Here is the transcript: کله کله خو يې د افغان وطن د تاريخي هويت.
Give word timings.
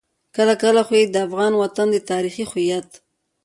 کله 0.35 0.53
کله 0.63 0.81
خو 0.87 0.93
يې 0.99 1.05
د 1.13 1.15
افغان 1.27 1.53
وطن 1.61 1.87
د 1.91 1.97
تاريخي 2.11 2.43
هويت. 2.51 2.89